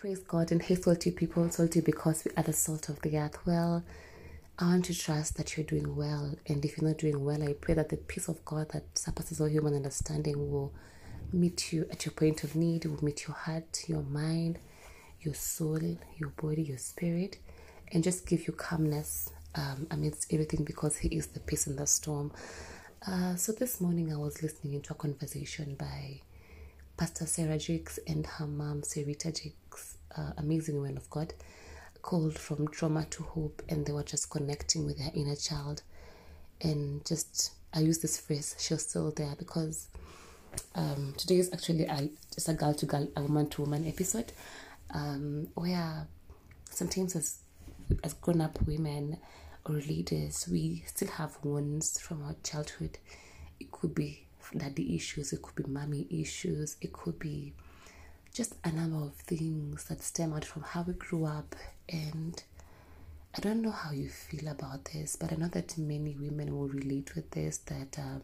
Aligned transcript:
Praise 0.00 0.20
God 0.20 0.50
and 0.50 0.62
hey, 0.62 0.76
salty 0.76 1.10
people, 1.10 1.50
salty 1.50 1.82
because 1.82 2.24
we 2.24 2.30
are 2.34 2.42
the 2.42 2.54
salt 2.54 2.88
of 2.88 3.02
the 3.02 3.18
earth. 3.18 3.36
Well, 3.44 3.84
I 4.58 4.64
want 4.64 4.86
to 4.86 4.98
trust 4.98 5.36
that 5.36 5.54
you're 5.58 5.66
doing 5.66 5.94
well, 5.94 6.34
and 6.46 6.64
if 6.64 6.78
you're 6.78 6.88
not 6.88 6.96
doing 6.96 7.22
well, 7.22 7.42
I 7.42 7.52
pray 7.52 7.74
that 7.74 7.90
the 7.90 7.98
peace 7.98 8.26
of 8.26 8.42
God 8.46 8.70
that 8.70 8.98
surpasses 8.98 9.42
all 9.42 9.48
human 9.50 9.74
understanding 9.74 10.50
will 10.50 10.72
meet 11.34 11.74
you 11.74 11.86
at 11.90 12.06
your 12.06 12.14
point 12.14 12.44
of 12.44 12.56
need, 12.56 12.86
will 12.86 13.04
meet 13.04 13.26
your 13.26 13.36
heart, 13.36 13.84
your 13.88 14.00
mind, 14.02 14.58
your 15.20 15.34
soul, 15.34 15.98
your 16.16 16.30
body, 16.30 16.62
your 16.62 16.78
spirit, 16.78 17.36
and 17.92 18.02
just 18.02 18.26
give 18.26 18.46
you 18.46 18.54
calmness 18.54 19.28
um, 19.54 19.86
amidst 19.90 20.32
everything 20.32 20.64
because 20.64 20.96
He 20.96 21.08
is 21.08 21.26
the 21.26 21.40
peace 21.40 21.66
in 21.66 21.76
the 21.76 21.86
storm. 21.86 22.32
Uh, 23.06 23.36
so 23.36 23.52
this 23.52 23.82
morning 23.82 24.10
I 24.10 24.16
was 24.16 24.42
listening 24.42 24.72
into 24.72 24.94
a 24.94 24.96
conversation 24.96 25.74
by 25.74 26.22
Pastor 27.00 27.24
Sarah 27.24 27.56
Jakes 27.56 27.98
and 28.06 28.26
her 28.26 28.46
mom 28.46 28.82
Serita 28.82 29.34
Jakes, 29.34 29.96
uh, 30.18 30.32
amazing 30.36 30.76
woman 30.76 30.98
of 30.98 31.08
God, 31.08 31.32
called 32.02 32.38
from 32.38 32.68
trauma 32.68 33.06
to 33.08 33.22
hope, 33.22 33.62
and 33.70 33.86
they 33.86 33.92
were 33.92 34.02
just 34.02 34.28
connecting 34.28 34.84
with 34.84 34.98
their 34.98 35.10
inner 35.14 35.34
child, 35.34 35.80
and 36.60 37.02
just 37.06 37.52
I 37.72 37.80
use 37.80 38.00
this 38.00 38.20
phrase, 38.20 38.54
she's 38.58 38.82
still 38.82 39.12
there 39.12 39.34
because 39.38 39.88
um, 40.74 41.14
today 41.16 41.38
is 41.38 41.50
actually 41.54 41.84
a, 41.86 42.10
just 42.34 42.50
a 42.50 42.52
girl 42.52 42.74
to 42.74 42.84
girl, 42.84 43.08
a 43.16 43.22
woman 43.22 43.48
to 43.48 43.62
woman 43.62 43.86
episode, 43.86 44.32
um, 44.92 45.48
where 45.54 46.06
sometimes 46.68 47.16
as 47.16 47.38
as 48.04 48.12
grown 48.12 48.42
up 48.42 48.60
women 48.66 49.16
or 49.64 49.76
leaders, 49.76 50.46
we 50.52 50.84
still 50.84 51.08
have 51.08 51.38
wounds 51.42 51.98
from 51.98 52.22
our 52.22 52.34
childhood. 52.42 52.98
It 53.58 53.70
could 53.70 53.94
be 53.94 54.26
daddy 54.56 54.94
issues, 54.94 55.32
it 55.32 55.42
could 55.42 55.54
be 55.54 55.70
mommy 55.70 56.06
issues, 56.10 56.76
it 56.80 56.92
could 56.92 57.18
be 57.18 57.52
just 58.32 58.54
a 58.64 58.72
number 58.72 59.06
of 59.06 59.14
things 59.14 59.84
that 59.84 60.02
stem 60.02 60.32
out 60.32 60.44
from 60.44 60.62
how 60.62 60.82
we 60.82 60.92
grew 60.94 61.24
up. 61.24 61.56
And 61.88 62.40
I 63.36 63.40
don't 63.40 63.62
know 63.62 63.70
how 63.70 63.90
you 63.92 64.08
feel 64.08 64.48
about 64.48 64.84
this, 64.86 65.16
but 65.16 65.32
I 65.32 65.36
know 65.36 65.48
that 65.48 65.76
many 65.78 66.16
women 66.18 66.56
will 66.56 66.68
relate 66.68 67.14
with 67.14 67.30
this 67.30 67.58
that 67.58 67.98
uh, 67.98 68.20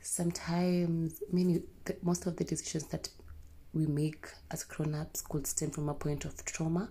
sometimes, 0.00 1.22
many, 1.32 1.62
the, 1.84 1.96
most 2.02 2.26
of 2.26 2.36
the 2.36 2.44
decisions 2.44 2.84
that 2.86 3.08
we 3.72 3.86
make 3.86 4.28
as 4.50 4.64
grown 4.64 4.94
ups 4.94 5.22
could 5.22 5.46
stem 5.46 5.70
from 5.70 5.88
a 5.88 5.94
point 5.94 6.24
of 6.24 6.44
trauma 6.44 6.88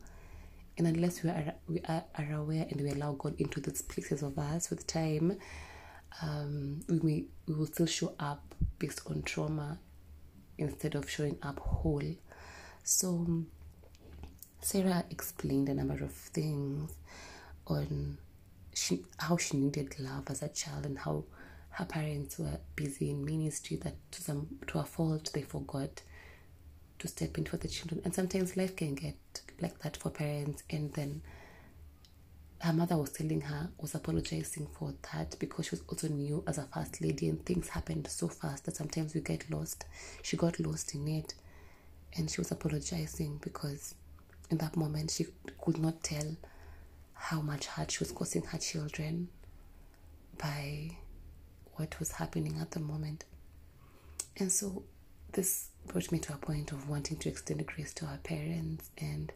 and 0.78 0.88
unless 0.88 1.24
we 1.24 1.30
are 1.30 1.54
we 1.68 1.80
are, 1.88 2.04
are 2.18 2.34
aware 2.34 2.66
and 2.70 2.82
we 2.82 2.90
allow 2.90 3.14
God 3.14 3.36
into 3.40 3.60
these 3.60 3.82
places 3.82 4.24
of 4.24 4.38
us 4.40 4.70
with 4.70 4.88
time, 4.88 5.38
um, 6.22 6.82
we 6.88 7.00
may 7.00 7.26
we 7.48 7.56
will 7.56 7.66
still 7.66 7.86
show 7.86 8.14
up 8.20 8.56
based 8.80 9.02
on 9.10 9.24
trauma 9.24 9.80
instead 10.58 10.96
of 10.96 11.10
showing 11.10 11.38
up 11.42 11.60
whole. 11.60 12.16
So 12.84 13.44
Sarah 14.62 15.04
explained 15.10 15.70
a 15.70 15.74
number 15.74 16.04
of 16.04 16.12
things 16.12 16.94
on 17.68 18.18
she 18.74 19.04
how 19.18 19.38
she 19.38 19.58
needed 19.58 20.00
love 20.00 20.30
as 20.30 20.42
a 20.42 20.50
child 20.50 20.86
and 20.86 20.98
how 20.98 21.26
her 21.72 21.86
parents 21.86 22.38
were 22.38 22.60
busy 22.76 23.10
in 23.10 23.26
ministry 23.26 23.78
that 23.78 23.96
to 24.12 24.22
some 24.22 24.48
to 24.68 24.80
a 24.80 24.84
fault 24.84 25.32
they 25.34 25.42
forgot 25.42 26.02
to 27.00 27.08
step 27.08 27.38
in 27.38 27.46
for 27.46 27.58
the 27.58 27.68
children. 27.68 28.02
And 28.06 28.16
sometimes 28.16 28.56
life 28.56 28.76
can 28.76 28.96
get 28.96 29.18
like 29.60 29.80
that 29.80 29.98
for 29.98 30.10
parents. 30.10 30.64
And 30.70 30.94
then 30.94 31.22
her 32.64 32.72
mother 32.72 32.96
was 32.98 33.12
telling 33.12 33.42
her, 33.42 33.70
was 33.78 33.94
apologizing 33.94 34.68
for 34.68 34.94
that 35.12 35.36
because 35.38 35.66
she 35.66 35.72
was 35.72 35.84
also 35.90 36.08
new 36.08 36.42
as 36.48 36.58
a 36.58 36.64
first 36.74 37.02
lady 37.02 37.28
and 37.28 37.46
things 37.46 37.68
happened 37.68 38.08
so 38.08 38.30
fast 38.30 38.64
that 38.64 38.78
sometimes 38.78 39.14
we 39.14 39.20
get 39.20 39.50
lost. 39.52 39.84
She 40.22 40.38
got 40.38 40.58
lost 40.62 40.96
in 40.96 41.06
it. 41.10 41.34
And 42.16 42.32
she 42.32 42.40
was 42.40 42.52
apologizing 42.52 43.42
because 43.44 43.96
in 44.50 44.60
that 44.60 44.78
moment 44.78 45.12
she 45.12 45.26
could 45.60 45.78
not 45.78 46.04
tell 46.04 46.38
how 47.14 47.42
much 47.42 47.66
hurt 47.66 47.92
she 47.92 48.00
was 48.00 48.14
causing 48.14 48.44
her 48.44 48.58
children 48.58 49.28
by 50.38 50.92
what 51.76 52.00
was 52.00 52.14
happening 52.14 52.60
at 52.62 52.72
the 52.72 52.80
moment. 52.80 53.26
And 54.38 54.50
so 54.50 54.84
this 55.34 55.68
brought 55.88 56.14
me 56.14 56.20
to 56.20 56.34
a 56.34 56.38
point 56.38 56.72
of 56.72 56.88
wanting 56.88 57.18
to 57.18 57.30
extend 57.30 57.66
grace 57.66 57.94
to 57.96 58.06
our 58.06 58.20
parents 58.20 58.90
and 58.98 59.34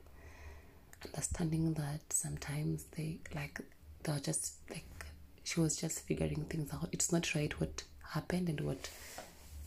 understanding 1.06 1.74
that 1.74 2.02
sometimes 2.12 2.86
they 2.96 3.20
like 3.36 3.60
they're 4.04 4.20
just 4.20 4.56
like 4.70 5.06
she 5.44 5.60
was 5.60 5.78
just 5.78 6.02
figuring 6.02 6.46
things 6.50 6.74
out. 6.74 6.90
It's 6.92 7.12
not 7.12 7.34
right 7.36 7.58
what 7.60 7.84
happened 8.12 8.50
and 8.50 8.62
what 8.62 8.90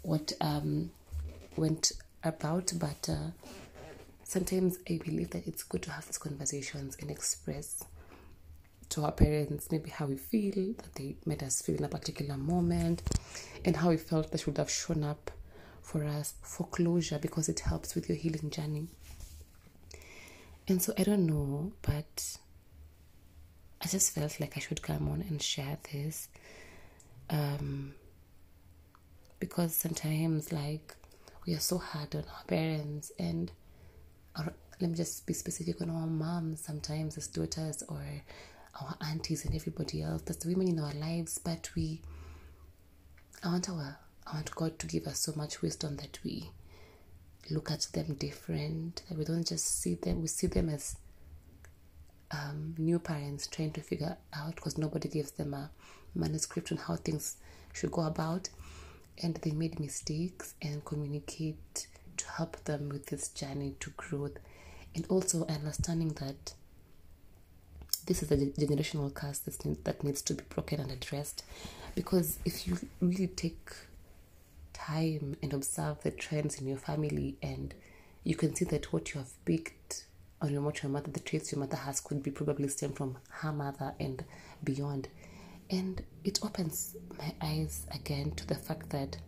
what 0.03 0.33
um 0.41 0.91
went 1.57 1.93
about, 2.23 2.73
but 2.79 3.09
uh, 3.09 3.31
sometimes 4.25 4.79
I 4.89 5.01
believe 5.05 5.31
that 5.31 5.47
it's 5.47 5.63
good 5.63 5.83
to 5.83 5.91
have 5.91 6.07
these 6.07 6.19
conversations 6.19 6.97
and 7.01 7.11
express 7.11 7.83
to 8.91 9.05
our 9.05 9.13
parents 9.13 9.71
maybe 9.71 9.89
how 9.89 10.07
we 10.07 10.17
feel 10.17 10.75
that 10.75 10.95
they 10.97 11.17
made 11.25 11.43
us 11.45 11.63
feel 11.63 11.77
in 11.77 11.85
a 11.85 11.89
particular 11.89 12.37
moment 12.37 13.03
and 13.65 13.77
how 13.77 13.91
we 13.91 13.97
felt 13.97 14.33
they 14.33 14.39
should 14.39 14.59
have 14.59 14.71
shown 14.71 15.05
up 15.05 15.31
for 15.81 16.05
us 16.05 16.35
for 16.43 16.67
closure 16.67 17.19
because 17.19 17.49
it 17.49 17.61
helps 17.61 17.95
with 17.95 18.09
your 18.09 18.19
healing 18.19 18.51
journey. 18.51 18.89
And 20.71 20.81
so 20.81 20.93
I 20.97 21.03
don't 21.03 21.27
know, 21.27 21.73
but 21.83 22.37
I 23.83 23.89
just 23.89 24.15
felt 24.15 24.39
like 24.39 24.57
I 24.57 24.61
should 24.61 24.81
come 24.83 25.09
on 25.09 25.21
and 25.21 25.43
share 25.43 25.79
this. 25.93 26.29
Um, 27.29 27.95
because 29.41 29.75
sometimes, 29.75 30.53
like, 30.53 30.95
we 31.45 31.55
are 31.55 31.59
so 31.61 31.79
hard 31.79 32.15
on 32.15 32.23
our 32.23 32.45
parents, 32.47 33.11
and 33.19 33.51
our, 34.37 34.53
let 34.81 34.91
me 34.91 34.97
just 34.97 35.27
be 35.27 35.33
specific 35.33 35.83
on 35.83 35.91
our 35.91 36.07
moms, 36.07 36.61
sometimes 36.61 37.19
as 37.19 37.27
daughters, 37.27 37.83
or 37.89 38.01
our 38.81 38.97
aunties, 39.11 39.45
and 39.45 39.57
everybody 39.57 40.03
else. 40.03 40.23
That's 40.23 40.45
the 40.45 40.51
women 40.51 40.69
in 40.69 40.79
our 40.79 40.95
lives, 40.95 41.39
but 41.39 41.69
we, 41.75 42.01
I 43.43 43.49
want 43.49 43.69
our 43.69 43.99
I 44.25 44.35
want 44.35 44.55
God 44.55 44.79
to 44.79 44.87
give 44.87 45.09
us 45.09 45.19
so 45.19 45.33
much 45.35 45.63
wisdom 45.63 45.97
that 45.97 46.21
we 46.23 46.53
look 47.49 47.71
at 47.71 47.87
them 47.93 48.15
different, 48.15 49.03
that 49.09 49.17
we 49.17 49.25
don't 49.25 49.47
just 49.47 49.81
see 49.81 49.95
them, 49.95 50.21
we 50.21 50.29
see 50.29 50.47
them 50.47 50.69
as 50.69 50.97
um, 52.31 52.75
new 52.79 52.99
parents 52.99 53.47
trying 53.47 53.73
to 53.73 53.81
figure 53.81 54.17
out 54.35 54.55
because 54.55 54.79
nobody 54.79 55.09
gives 55.09 55.33
them 55.33 55.55
a 55.55 55.71
manuscript 56.15 56.71
on 56.71 56.79
how 56.79 56.97
things 56.97 57.37
should 57.73 57.91
go 57.91 58.03
about. 58.03 58.49
And 59.23 59.35
they 59.37 59.51
made 59.51 59.79
mistakes 59.81 60.55
and 60.63 60.85
communicate 60.85 61.87
to 62.17 62.27
help 62.37 62.65
them 62.65 62.89
with 62.89 63.07
this 63.07 63.29
journey 63.29 63.75
to 63.81 63.91
growth. 63.97 64.39
And 64.95 65.07
also 65.09 65.47
understanding 65.47 66.09
that 66.21 66.55
this 68.07 68.23
is 68.23 68.31
a 68.31 68.37
generational 68.37 69.13
curse 69.13 69.41
that 69.41 70.05
needs 70.05 70.23
to 70.23 70.35
be 70.35 70.43
broken 70.49 70.81
and 70.81 70.91
addressed. 70.91 71.45
Because 71.95 72.39
if 72.45 72.67
you 72.67 72.79
really 73.01 73.27
take 73.27 73.71
time 74.87 75.37
and 75.43 75.53
observe 75.53 76.01
the 76.03 76.11
trends 76.11 76.61
in 76.61 76.67
your 76.67 76.79
family 76.79 77.37
and 77.43 77.75
you 78.25 78.35
can 78.35 78.55
see 78.55 78.65
that 78.67 78.93
what 78.93 79.15
you 79.15 79.21
have 79.21 79.45
picked 79.45 80.07
on 80.41 80.53
your 80.53 80.63
what 80.63 80.83
your 80.83 80.91
mother 80.91 81.11
the 81.11 81.21
traits 81.21 81.53
your 81.53 81.61
mother 81.61 81.77
has 81.77 82.01
could 82.01 82.23
be 82.23 82.31
probably 82.31 82.69
stem 82.69 82.93
from 82.93 83.17
her 83.31 83.53
mother 83.53 83.95
and 84.01 84.25
beyond. 84.65 85.09
And 85.71 86.03
it 86.25 86.41
opens 86.43 86.97
my 87.19 87.33
eyes 87.41 87.87
again 87.95 88.33
to 88.33 88.47
the 88.47 88.55
fact 88.55 88.91
that 88.91 89.19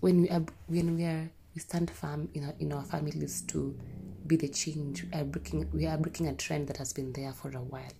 when 0.00 0.22
we 0.22 0.30
are 0.30 0.44
when 0.66 0.96
we 0.96 1.04
are 1.04 1.30
we 1.54 1.60
stand 1.60 1.90
firm 1.90 2.28
in 2.34 2.44
our, 2.44 2.54
in 2.58 2.72
our 2.72 2.82
families 2.82 3.42
to 3.42 3.78
be 4.26 4.36
the 4.36 4.48
change 4.48 5.04
we 5.04 5.20
are 5.20 5.24
breaking 5.24 5.68
we 5.72 5.86
are 5.86 5.98
breaking 5.98 6.28
a 6.28 6.34
trend 6.34 6.68
that 6.68 6.78
has 6.78 6.92
been 6.92 7.12
there 7.12 7.32
for 7.32 7.48
a 7.50 7.60
while. 7.60 7.92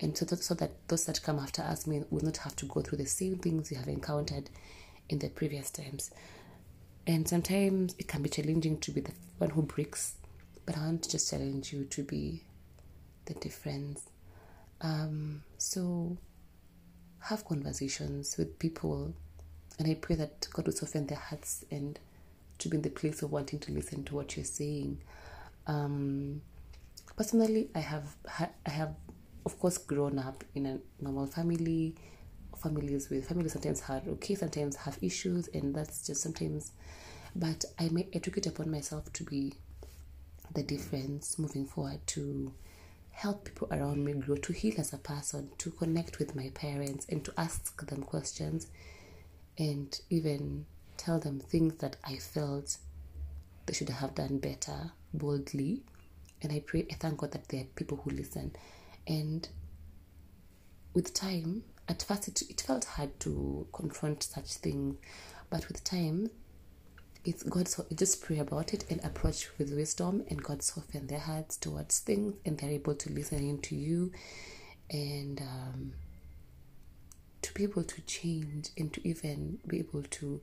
And 0.00 0.16
so 0.16 0.24
that, 0.26 0.42
so 0.42 0.54
that 0.54 0.72
those 0.88 1.04
that 1.06 1.22
come 1.22 1.38
after 1.38 1.62
us 1.62 1.86
may 1.86 2.02
will 2.10 2.24
not 2.24 2.38
have 2.38 2.56
to 2.56 2.66
go 2.66 2.80
through 2.82 2.98
the 2.98 3.06
same 3.06 3.36
things 3.36 3.70
we 3.70 3.76
have 3.76 3.88
encountered 3.88 4.50
in 5.08 5.18
the 5.18 5.28
previous 5.28 5.70
times. 5.70 6.10
And 7.06 7.28
sometimes 7.28 7.94
it 7.98 8.08
can 8.08 8.22
be 8.22 8.28
challenging 8.28 8.78
to 8.78 8.90
be 8.90 9.00
the 9.00 9.12
one 9.38 9.50
who 9.50 9.62
breaks, 9.62 10.14
but 10.64 10.76
I 10.76 10.80
want 10.80 11.02
to 11.02 11.10
just 11.10 11.30
challenge 11.30 11.72
you 11.72 11.84
to 11.84 12.02
be 12.02 12.42
the 13.26 13.34
difference. 13.34 14.02
Um, 14.80 15.42
so 15.58 16.16
have 17.20 17.44
conversations 17.44 18.36
with 18.36 18.58
people, 18.58 19.14
and 19.78 19.88
I 19.88 19.94
pray 19.94 20.16
that 20.16 20.48
God 20.52 20.66
will 20.66 20.72
soften 20.72 21.06
their 21.06 21.18
hearts 21.18 21.64
and 21.70 21.98
to 22.58 22.68
be 22.68 22.76
in 22.76 22.82
the 22.82 22.90
place 22.90 23.22
of 23.22 23.32
wanting 23.32 23.58
to 23.60 23.72
listen 23.72 24.04
to 24.04 24.14
what 24.14 24.36
you're 24.36 24.44
saying. 24.44 24.98
Um, 25.66 26.42
personally, 27.16 27.68
I 27.74 27.80
have 27.80 28.14
I 28.66 28.70
have 28.70 28.94
of 29.44 29.58
course 29.58 29.78
grown 29.78 30.18
up 30.18 30.44
in 30.54 30.66
a 30.66 30.78
normal 31.02 31.26
family 31.26 31.94
families 32.58 33.10
with 33.10 33.28
families 33.28 33.52
sometimes 33.52 33.80
have 33.80 34.06
okay 34.08 34.34
sometimes 34.34 34.76
have 34.76 34.98
issues 35.02 35.48
and 35.48 35.74
that's 35.74 36.06
just 36.06 36.22
sometimes 36.22 36.72
but 37.36 37.64
i 37.78 37.88
may 37.88 38.08
it 38.12 38.46
upon 38.46 38.70
myself 38.70 39.12
to 39.12 39.24
be 39.24 39.54
the 40.54 40.62
difference 40.62 41.38
moving 41.38 41.66
forward 41.66 42.00
to 42.06 42.52
help 43.10 43.44
people 43.44 43.68
around 43.70 44.04
me 44.04 44.12
grow 44.12 44.36
to 44.36 44.52
heal 44.52 44.74
as 44.78 44.92
a 44.92 44.98
person 44.98 45.48
to 45.58 45.70
connect 45.70 46.18
with 46.18 46.34
my 46.34 46.50
parents 46.54 47.06
and 47.08 47.24
to 47.24 47.32
ask 47.36 47.86
them 47.86 48.02
questions 48.02 48.66
and 49.58 50.00
even 50.10 50.66
tell 50.96 51.18
them 51.18 51.38
things 51.40 51.74
that 51.76 51.96
i 52.04 52.16
felt 52.16 52.78
they 53.66 53.72
should 53.72 53.88
have 53.88 54.14
done 54.14 54.38
better 54.38 54.92
boldly. 55.12 55.82
And 56.42 56.52
I 56.52 56.60
pray, 56.60 56.86
I 56.90 56.94
thank 56.94 57.18
God 57.18 57.32
that 57.32 57.48
there 57.48 57.62
are 57.62 57.76
people 57.76 57.98
who 58.02 58.10
listen. 58.10 58.54
And 59.06 59.48
with 60.92 61.14
time, 61.14 61.64
at 61.88 62.02
first 62.02 62.28
it, 62.28 62.42
it 62.50 62.60
felt 62.60 62.84
hard 62.84 63.18
to 63.20 63.66
confront 63.72 64.22
such 64.22 64.54
things, 64.54 64.96
but 65.50 65.68
with 65.68 65.84
time, 65.84 66.30
it's 67.24 67.42
God. 67.42 67.68
So 67.68 67.86
just 67.94 68.22
pray 68.22 68.38
about 68.38 68.74
it 68.74 68.84
and 68.90 69.02
approach 69.04 69.48
with 69.58 69.72
wisdom, 69.74 70.24
and 70.28 70.42
God 70.42 70.62
soften 70.62 71.06
their 71.06 71.20
hearts 71.20 71.56
towards 71.56 71.98
things, 72.00 72.34
and 72.44 72.58
they're 72.58 72.70
able 72.70 72.94
to 72.94 73.10
listen 73.12 73.38
into 73.38 73.76
you, 73.76 74.12
and 74.90 75.40
um, 75.40 75.92
to 77.42 77.54
be 77.54 77.62
able 77.64 77.84
to 77.84 78.00
change, 78.02 78.70
and 78.76 78.92
to 78.92 79.06
even 79.06 79.58
be 79.66 79.78
able 79.78 80.02
to 80.02 80.40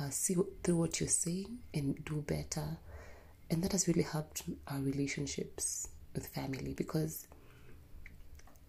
uh, 0.00 0.10
see 0.10 0.36
through 0.62 0.76
what 0.76 1.00
you're 1.00 1.08
saying 1.08 1.58
and 1.74 2.04
do 2.04 2.22
better, 2.26 2.78
and 3.50 3.62
that 3.62 3.72
has 3.72 3.86
really 3.88 4.02
helped 4.02 4.42
our 4.68 4.80
relationships 4.80 5.88
with 6.14 6.26
family 6.28 6.74
because 6.74 7.26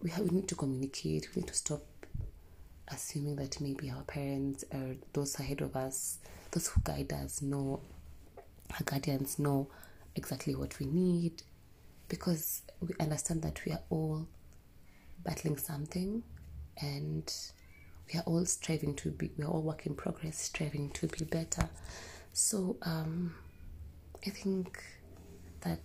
we 0.02 0.10
have 0.10 0.24
we 0.24 0.36
need 0.36 0.48
to 0.48 0.54
communicate. 0.54 1.28
We 1.34 1.42
need 1.42 1.48
to 1.48 1.54
stop 1.54 1.82
assuming 2.88 3.36
that 3.36 3.60
maybe 3.60 3.90
our 3.90 4.02
parents 4.02 4.64
or 4.72 4.96
those 5.12 5.38
ahead 5.38 5.60
of 5.60 5.76
us, 5.76 6.18
those 6.52 6.68
who 6.68 6.80
guide 6.82 7.12
us, 7.12 7.42
know 7.42 7.80
our 8.72 8.84
guardians 8.84 9.38
know 9.38 9.68
exactly 10.14 10.54
what 10.54 10.78
we 10.78 10.86
need, 10.86 11.42
because 12.08 12.62
we 12.80 12.94
understand 13.00 13.42
that 13.42 13.64
we 13.64 13.72
are 13.72 13.82
all 13.90 14.26
battling 15.24 15.56
something, 15.56 16.22
and 16.80 17.32
we 18.12 18.18
are 18.18 18.22
all 18.24 18.44
striving 18.46 18.94
to 18.94 19.10
be. 19.10 19.30
We 19.36 19.44
are 19.44 19.48
all 19.48 19.62
work 19.62 19.86
in 19.86 19.94
progress, 19.94 20.38
striving 20.38 20.90
to 20.90 21.06
be 21.08 21.24
better. 21.24 21.68
So 22.32 22.76
um, 22.82 23.34
I 24.26 24.30
think 24.30 24.82
that 25.60 25.80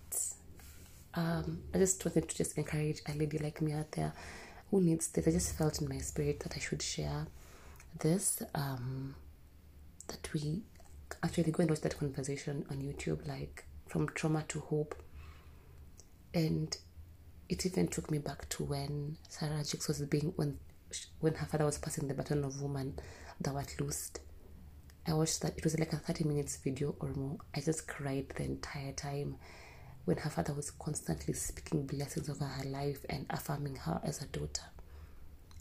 um, 1.16 1.62
I 1.72 1.78
just 1.78 2.04
wanted 2.04 2.28
to 2.28 2.36
just 2.36 2.56
encourage 2.58 3.00
a 3.06 3.16
lady 3.16 3.38
like 3.38 3.60
me 3.60 3.72
out 3.72 3.92
there 3.92 4.12
who 4.70 4.80
needs 4.80 5.08
this. 5.08 5.26
I 5.28 5.30
just 5.30 5.56
felt 5.56 5.80
in 5.80 5.88
my 5.88 5.98
spirit 5.98 6.40
that 6.40 6.54
I 6.56 6.58
should 6.58 6.82
share 6.82 7.26
this. 7.98 8.42
Um, 8.54 9.14
that 10.08 10.28
we 10.32 10.62
actually 11.22 11.50
go 11.50 11.62
and 11.62 11.70
watch 11.70 11.80
that 11.80 11.98
conversation 11.98 12.66
on 12.70 12.78
YouTube, 12.78 13.26
like 13.26 13.64
from 13.86 14.08
trauma 14.08 14.44
to 14.48 14.60
hope. 14.60 14.94
And 16.32 16.76
it 17.48 17.64
even 17.66 17.88
took 17.88 18.10
me 18.10 18.18
back 18.18 18.48
to 18.50 18.64
when 18.64 19.16
Sarah 19.28 19.62
Jakes 19.64 19.88
was 19.88 20.00
being 20.02 20.32
when 20.36 20.58
when 21.20 21.34
her 21.34 21.46
father 21.46 21.64
was 21.64 21.78
passing 21.78 22.08
the 22.08 22.14
baton 22.14 22.44
of 22.44 22.60
woman 22.60 22.98
that 23.40 23.54
was 23.54 23.80
loosed. 23.80 24.20
I 25.06 25.12
watched 25.12 25.42
that. 25.42 25.56
It 25.56 25.64
was 25.64 25.78
like 25.78 25.92
a 25.92 25.96
30 25.96 26.24
minutes 26.24 26.56
video 26.56 26.94
or 26.98 27.12
more. 27.12 27.36
I 27.54 27.60
just 27.60 27.86
cried 27.86 28.32
the 28.34 28.44
entire 28.44 28.92
time 28.92 29.36
when 30.04 30.18
her 30.18 30.30
father 30.30 30.52
was 30.52 30.70
constantly 30.70 31.34
speaking 31.34 31.86
blessings 31.86 32.28
over 32.28 32.44
her 32.44 32.64
life 32.64 33.04
and 33.08 33.26
affirming 33.30 33.76
her 33.76 34.00
as 34.04 34.20
a 34.20 34.26
daughter. 34.26 34.64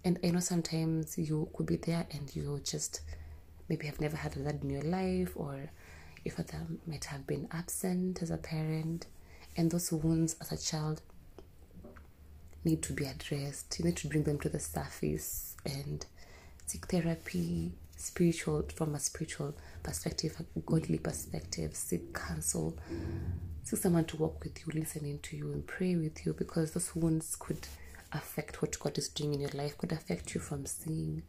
And 0.04 0.19
I 0.24 0.31
know 0.31 0.40
sometimes 0.40 1.18
you 1.18 1.50
could 1.56 1.66
be 1.66 1.78
there 1.78 2.06
and 2.12 2.36
you 2.36 2.60
just 2.63 3.01
maybe 3.69 3.88
have 3.88 4.01
never 4.01 4.18
had 4.18 4.34
that 4.34 4.62
in 4.62 4.69
your 4.69 4.81
life, 4.81 5.31
or 5.36 5.72
your 6.25 6.36
father 6.36 6.66
might 6.86 7.06
have 7.06 7.25
been 7.25 7.48
absent 7.51 8.22
as 8.22 8.30
a 8.30 8.38
parent, 8.38 9.07
and 9.56 9.72
those 9.72 9.92
wounds 9.92 10.36
as 10.42 10.51
a 10.51 10.57
child 10.57 11.01
need 12.66 12.81
to 12.84 12.94
be 12.94 13.06
addressed. 13.06 13.80
You 13.80 13.86
need 13.86 13.98
to 13.98 14.07
bring 14.07 14.24
them 14.24 14.40
to 14.40 14.50
the 14.50 14.60
surface 14.60 15.56
and 15.66 16.06
seek 16.66 16.86
therapy, 16.88 17.72
spiritual 17.95 18.66
from 18.75 18.95
a 18.95 19.00
spiritual 19.00 19.56
perspective, 19.84 20.36
a 20.56 20.60
godly 20.60 20.98
perspective, 20.98 21.75
seek 21.75 22.13
counsel 22.13 22.78
seek 23.63 23.80
someone 23.80 24.06
to 24.06 24.18
walk 24.18 24.44
with 24.44 24.60
you, 24.60 24.80
listening 24.80 25.19
to 25.24 25.38
you, 25.38 25.51
and 25.51 25.65
pray 25.65 25.95
with 25.95 26.25
you 26.25 26.33
because 26.33 26.71
those 26.71 26.95
wounds 26.95 27.36
could 27.38 27.68
affect 28.12 28.62
what 28.62 28.77
God 28.80 28.98
is 28.98 29.10
doing 29.10 29.33
in 29.33 29.42
your 29.42 29.50
life, 29.54 29.77
could 29.77 29.92
affect 29.92 30.36
you 30.36 30.42
from 30.42 30.65
seeing 30.65 31.24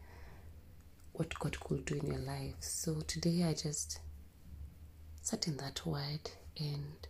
what 1.12 1.32
God 1.38 1.58
could 1.60 1.84
do 1.84 1.94
in 1.94 2.06
your 2.06 2.20
life. 2.20 2.56
So 2.58 3.00
today 3.06 3.44
I 3.44 3.54
just 3.54 4.00
sat 5.22 5.46
in 5.46 5.56
that 5.58 5.86
word 5.86 6.30
and 6.58 7.06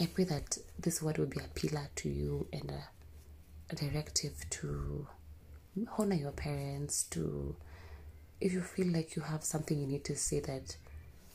I 0.00 0.06
pray 0.06 0.24
that 0.24 0.58
this 0.78 1.00
word 1.00 1.18
will 1.18 1.26
be 1.26 1.40
a 1.40 1.48
pillar 1.54 1.88
to 1.96 2.08
you 2.08 2.48
and 2.52 2.70
a, 2.70 2.88
a 3.70 3.76
directive 3.76 4.34
to 4.50 5.06
honor 5.96 6.16
your 6.16 6.32
parents, 6.32 7.04
to 7.04 7.54
if 8.40 8.52
you 8.52 8.60
feel 8.60 8.88
like 8.88 9.14
you 9.14 9.22
have 9.22 9.44
something 9.44 9.78
you 9.78 9.86
need 9.86 10.04
to 10.04 10.16
say 10.16 10.40
that 10.40 10.76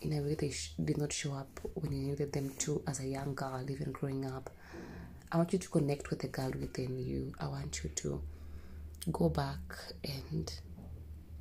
in 0.01 0.13
a 0.13 0.21
way 0.21 0.35
they 0.35 0.51
sh- 0.51 0.73
did 0.83 0.97
not 0.97 1.11
show 1.11 1.33
up 1.33 1.59
when 1.73 1.91
you 1.91 2.09
needed 2.09 2.33
them 2.33 2.51
to 2.59 2.81
as 2.87 2.99
a 2.99 3.07
young 3.07 3.33
girl, 3.35 3.65
even 3.69 3.91
growing 3.91 4.25
up. 4.25 4.49
I 5.31 5.37
want 5.37 5.53
you 5.53 5.59
to 5.59 5.69
connect 5.69 6.09
with 6.09 6.19
the 6.19 6.27
girl 6.27 6.51
within 6.51 6.97
you. 6.99 7.33
I 7.39 7.47
want 7.47 7.83
you 7.83 7.89
to 7.89 8.21
go 9.11 9.29
back 9.29 9.59
and 10.03 10.53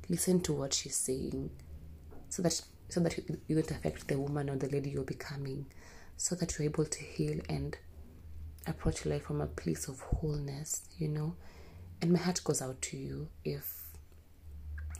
listen 0.09 0.39
to 0.41 0.53
what 0.53 0.73
she's 0.73 0.95
saying 0.95 1.49
so 2.29 2.41
that 2.41 2.61
so 2.89 2.99
that 3.01 3.17
you 3.47 3.55
don't 3.55 3.71
affect 3.71 4.07
the 4.07 4.17
woman 4.17 4.49
or 4.49 4.55
the 4.55 4.69
lady 4.69 4.89
you're 4.89 5.03
becoming 5.03 5.65
so 6.15 6.35
that 6.35 6.57
you're 6.57 6.65
able 6.65 6.85
to 6.85 7.03
heal 7.03 7.39
and 7.49 7.77
approach 8.65 9.05
life 9.05 9.23
from 9.23 9.41
a 9.41 9.45
place 9.45 9.87
of 9.87 9.99
wholeness 9.99 10.87
you 10.97 11.07
know 11.07 11.35
and 12.01 12.11
my 12.11 12.19
heart 12.19 12.41
goes 12.43 12.61
out 12.61 12.81
to 12.81 12.95
you 12.97 13.27
if 13.43 13.83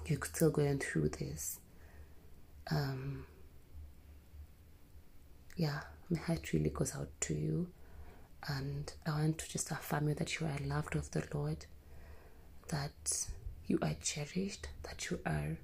you're 0.06 0.20
still 0.24 0.50
going 0.50 0.80
through 0.80 1.08
this 1.10 1.60
um 2.72 3.26
yeah, 5.58 5.80
my 6.10 6.20
heart 6.20 6.54
really 6.54 6.70
goes 6.70 6.96
out 6.96 7.10
to 7.22 7.34
you. 7.34 7.68
And 8.48 8.94
I 9.06 9.12
want 9.12 9.40
to 9.40 9.50
just 9.50 9.72
affirm 9.72 10.08
you 10.08 10.14
that 10.14 10.40
you 10.40 10.48
are 10.48 10.58
loved 10.66 10.96
of 10.96 11.12
the 11.12 11.24
Lord, 11.34 11.66
that 12.70 13.28
you 13.66 13.80
are 13.82 13.96
cherished, 14.02 14.68
that 14.84 15.10
you 15.10 15.20
are 15.26 15.58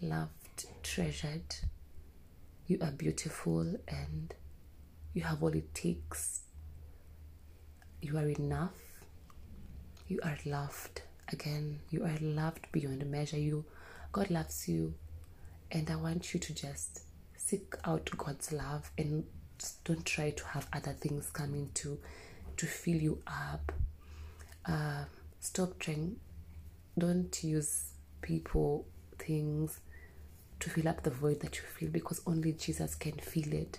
loved, 0.00 0.66
treasured, 0.82 1.56
you 2.66 2.78
are 2.80 2.92
beautiful, 2.92 3.76
and 3.88 4.32
you 5.12 5.22
have 5.22 5.42
all 5.42 5.54
it 5.54 5.74
takes. 5.74 6.42
You 8.00 8.16
are 8.16 8.28
enough. 8.28 8.78
You 10.08 10.20
are 10.24 10.38
loved. 10.46 11.02
Again, 11.32 11.80
you 11.90 12.04
are 12.04 12.18
loved 12.20 12.66
beyond 12.70 13.04
measure. 13.10 13.38
You, 13.38 13.64
God 14.12 14.30
loves 14.30 14.68
you, 14.68 14.94
and 15.70 15.90
I 15.90 15.96
want 15.96 16.32
you 16.32 16.40
to 16.40 16.54
just 16.54 17.02
seek 17.52 17.74
out 17.84 18.08
God's 18.16 18.50
love 18.50 18.90
and 18.96 19.24
don't 19.84 20.06
try 20.06 20.30
to 20.30 20.46
have 20.46 20.66
other 20.72 20.94
things 20.94 21.30
coming 21.30 21.68
to 21.74 21.98
to 22.56 22.66
fill 22.66 22.96
you 22.96 23.18
up. 23.26 23.72
Uh, 24.64 25.04
stop 25.38 25.78
trying. 25.78 26.16
Don't 26.96 27.44
use 27.44 27.92
people, 28.22 28.86
things 29.18 29.80
to 30.60 30.70
fill 30.70 30.88
up 30.88 31.02
the 31.02 31.10
void 31.10 31.40
that 31.40 31.56
you 31.56 31.62
feel 31.62 31.90
because 31.90 32.22
only 32.26 32.52
Jesus 32.52 32.94
can 32.94 33.12
fill 33.18 33.52
it. 33.52 33.78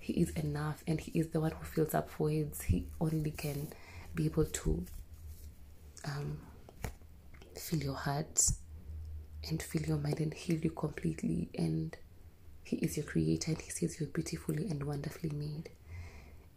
He 0.00 0.14
is 0.14 0.30
enough 0.30 0.82
and 0.88 1.00
He 1.00 1.16
is 1.20 1.28
the 1.28 1.38
one 1.38 1.52
who 1.52 1.64
fills 1.64 1.94
up 1.94 2.10
voids. 2.10 2.62
He 2.62 2.86
only 3.00 3.30
can 3.30 3.68
be 4.12 4.24
able 4.24 4.46
to 4.46 4.84
um, 6.04 6.38
fill 7.54 7.78
your 7.78 7.94
heart 7.94 8.44
and 9.48 9.62
fill 9.62 9.82
your 9.82 9.98
mind 9.98 10.18
and 10.18 10.34
heal 10.34 10.58
you 10.58 10.70
completely 10.70 11.48
and 11.56 11.96
he 12.68 12.76
is 12.76 12.98
your 12.98 13.06
creator 13.06 13.52
and 13.52 13.62
He 13.62 13.70
sees 13.70 13.98
you 13.98 14.06
beautifully 14.08 14.68
and 14.68 14.82
wonderfully 14.82 15.30
made. 15.30 15.70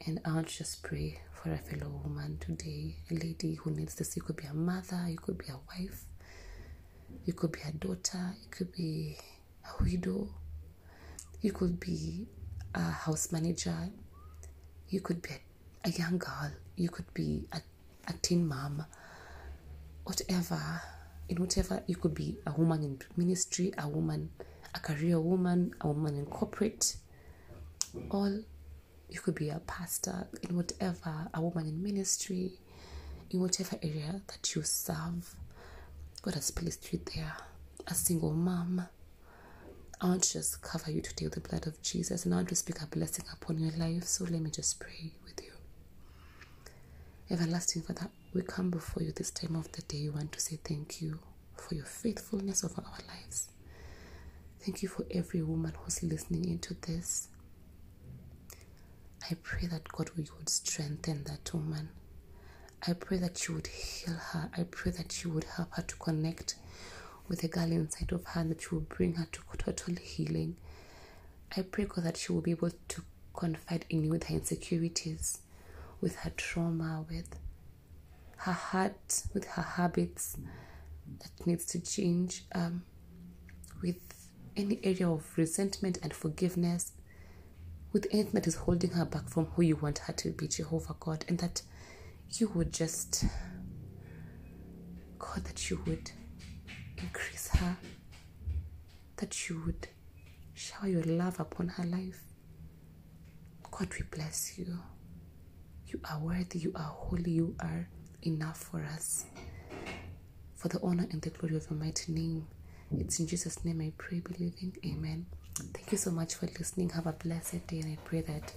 And 0.06 0.20
I 0.26 0.34
want 0.34 0.50
to 0.50 0.58
just 0.58 0.84
pray 0.84 1.22
for 1.32 1.54
a 1.54 1.58
fellow 1.58 2.02
woman 2.04 2.38
today, 2.38 2.98
a 3.10 3.14
lady 3.14 3.56
who 3.56 3.72
needs 3.72 3.96
this. 3.96 4.18
You 4.18 4.22
could 4.22 4.36
be 4.36 4.44
a 4.44 4.54
mother, 4.54 5.06
you 5.08 5.18
could 5.18 5.38
be 5.38 5.46
a 5.48 5.60
wife, 5.70 6.04
you 7.24 7.32
could 7.32 7.54
be 7.54 7.62
a 7.66 7.72
daughter, 7.72 8.36
you 8.44 8.50
could 8.50 8.74
be 8.74 9.16
a 9.64 9.82
widow, 9.82 10.28
you 11.40 11.54
could 11.54 11.80
be 11.80 12.28
a 12.76 12.82
house 12.82 13.32
manager, 13.32 13.90
you 14.90 15.00
could 15.00 15.22
be 15.22 15.30
a, 15.30 15.88
a 15.88 15.92
young 15.92 16.18
girl, 16.18 16.52
you 16.76 16.90
could 16.90 17.14
be 17.14 17.48
a, 17.54 17.62
a 18.10 18.14
teen 18.22 18.46
mom, 18.46 18.86
whatever, 20.04 20.82
in 21.30 21.40
whatever, 21.40 21.82
you 21.88 21.96
could 21.96 22.14
be 22.14 22.38
a 22.46 22.52
woman 22.52 22.84
in 22.84 23.00
ministry, 23.16 23.72
a 23.78 23.88
woman 23.88 24.30
a 24.74 24.80
career 24.80 25.20
woman, 25.20 25.74
a 25.82 25.88
woman 25.88 26.16
in 26.18 26.26
corporate, 26.26 26.96
all 28.10 28.42
you 29.10 29.20
could 29.20 29.36
be 29.36 29.50
a 29.50 29.60
pastor 29.60 30.28
in 30.48 30.56
whatever, 30.56 31.28
a 31.34 31.42
woman 31.42 31.68
in 31.68 31.84
ministry, 31.84 32.54
in 33.30 33.42
whatever 33.42 33.78
area 33.84 34.22
that 34.28 34.56
you 34.56 34.64
serve. 34.64 35.36
God 36.22 36.36
has 36.36 36.52
placed 36.52 36.92
you 36.94 37.00
there. 37.16 37.36
A 37.88 37.94
single 37.96 38.32
mom. 38.34 38.88
I 40.00 40.08
want 40.08 40.24
to 40.24 40.34
just 40.34 40.62
cover 40.62 40.92
you 40.92 41.02
today 41.02 41.26
with 41.26 41.34
the 41.34 41.42
blood 41.42 41.68
of 41.68 41.82
Jesus 41.82 42.26
and 42.26 42.34
I 42.34 42.38
want 42.38 42.50
to 42.50 42.56
speak 42.56 42.82
a 42.82 42.88
blessing 42.88 43.26
upon 43.32 43.60
your 43.60 43.72
life. 43.74 44.04
So 44.06 44.24
let 44.26 44.42
me 44.42 44.50
just 44.50 44.80
pray 44.80 45.12
with 45.26 45.42
you. 45.44 45.52
Everlasting 47.30 47.82
Father, 47.84 48.10
we 48.34 48.42
come 48.42 48.70
before 48.70 49.04
you 49.04 49.12
this 49.12 49.32
time 49.32 49.56
of 49.56 49.72
the 49.72 49.82
day. 49.84 50.04
We 50.04 50.10
want 50.10 50.32
to 50.34 50.40
say 50.40 50.60
thank 50.64 51.02
you 51.02 51.20
for 51.56 51.76
your 51.76 51.86
faithfulness 51.86 52.64
over 52.64 52.82
our 52.86 53.00
lives. 53.08 53.51
Thank 54.64 54.84
you 54.84 54.90
for 54.90 55.06
every 55.10 55.42
woman 55.42 55.74
who's 55.80 56.04
listening 56.04 56.46
into 56.46 56.76
this. 56.76 57.30
I 59.30 59.36
pray 59.42 59.68
that 59.68 59.88
God 59.88 60.12
would 60.16 60.50
strengthen 60.50 61.24
that 61.24 61.52
woman. 61.54 61.90
I 62.88 62.94
pray 62.94 63.18
that 63.18 63.48
you 63.48 63.56
would 63.56 63.68
heal 63.68 64.14
her. 64.14 64.52
I 64.56 64.64
pray 64.64 64.92
that 64.92 65.24
you 65.24 65.32
would 65.32 65.46
help 65.46 65.74
her 65.74 65.82
to 65.82 65.96
connect 65.96 66.56
with 67.28 67.44
a 67.44 67.48
girl 67.48 67.72
inside 67.72 68.12
of 68.12 68.24
her 68.26 68.44
that 68.44 68.64
you 68.64 68.70
will 68.78 68.82
bring 68.82 69.16
her 69.16 69.28
to 69.32 69.42
total 69.58 69.96
healing. 69.96 70.58
I 71.58 71.64
pray, 71.64 71.86
God, 71.86 72.04
that 72.04 72.18
she 72.18 72.32
will 72.32 72.42
be 72.42 72.52
able 72.52 72.72
to 72.90 73.04
confide 73.34 73.86
in 73.90 74.04
you 74.04 74.10
with 74.12 74.26
her 74.26 74.36
insecurities, 74.36 75.40
with 76.02 76.18
her 76.18 76.32
trauma, 76.38 77.06
with 77.10 77.36
her 78.38 78.52
heart, 78.52 79.24
with 79.34 79.46
her 79.46 79.62
habits 79.62 80.38
that 81.20 81.48
needs 81.48 81.66
to 81.68 81.80
change, 81.80 82.46
um, 82.54 82.84
with 83.82 84.21
any 84.56 84.80
area 84.84 85.10
of 85.10 85.26
resentment 85.38 85.98
and 86.04 86.14
forgiveness, 86.14 86.94
with 87.94 88.08
anything 88.12 88.32
that 88.34 88.48
is 88.48 88.56
holding 88.56 88.92
her 88.92 89.06
back 89.06 89.28
from 89.28 89.46
who 89.46 89.62
you 89.62 89.76
want 89.76 90.00
her 90.00 90.14
to 90.14 90.32
be, 90.32 90.48
Jehovah 90.48 90.96
God, 91.00 91.26
and 91.28 91.38
that 91.40 91.62
you 92.30 92.50
would 92.56 92.72
just, 92.74 93.26
God, 95.20 95.44
that 95.44 95.70
you 95.70 95.82
would 95.86 96.12
increase 96.98 97.50
her, 97.50 97.78
that 99.18 99.50
you 99.50 99.62
would 99.66 99.88
shower 100.54 100.88
your 100.88 101.04
love 101.04 101.40
upon 101.40 101.68
her 101.68 101.84
life. 101.84 102.22
God, 103.70 103.90
we 104.00 104.06
bless 104.10 104.58
you. 104.58 104.78
You 105.88 106.00
are 106.10 106.20
worthy, 106.20 106.60
you 106.60 106.72
are 106.76 106.94
holy, 106.96 107.32
you 107.32 107.56
are 107.60 107.90
enough 108.22 108.58
for 108.58 108.82
us. 108.84 109.26
For 110.56 110.68
the 110.70 110.80
honor 110.82 111.08
and 111.12 111.22
the 111.22 111.32
glory 111.32 111.56
of 111.56 111.70
your 111.70 111.80
mighty 111.80 112.14
name. 112.14 112.48
It's 112.98 113.20
in 113.20 113.28
Jesus' 113.28 113.64
name 113.64 113.82
I 113.82 113.92
pray, 113.98 114.20
believing. 114.20 114.76
Amen. 114.86 115.26
Thank 115.74 115.92
you 115.92 115.98
so 115.98 116.12
much 116.12 116.36
for 116.36 116.48
listening. 116.48 116.90
Have 116.90 117.08
a 117.08 117.14
blessed 117.14 117.68
day, 117.68 117.80
and 117.80 117.92
I 117.94 117.98
pray 118.04 118.22
that 118.22 118.54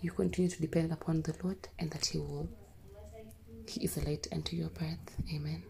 you 0.00 0.10
continue 0.12 0.50
to 0.50 0.60
depend 0.60 0.92
upon 0.92 1.22
the 1.22 1.34
Lord 1.42 1.68
and 1.78 1.90
that 1.90 2.06
He 2.06 2.18
will. 2.18 2.48
He 3.66 3.84
is 3.84 3.96
a 3.96 4.04
light 4.04 4.26
unto 4.32 4.56
your 4.56 4.70
path. 4.70 4.98
Amen. 5.34 5.62